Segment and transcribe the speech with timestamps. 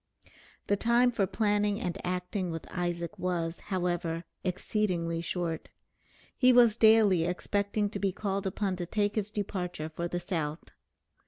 [0.65, 5.69] The time for planning and acting with Isaac was, however, exceedingly short.
[6.35, 10.63] He was daily expecting to be called upon to take his departure for the South.